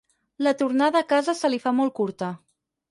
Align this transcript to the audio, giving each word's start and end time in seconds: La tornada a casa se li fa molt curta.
La 0.47 0.53
tornada 0.61 1.03
a 1.03 1.07
casa 1.11 1.37
se 1.43 1.55
li 1.55 1.63
fa 1.67 1.77
molt 1.83 1.99
curta. 2.03 2.35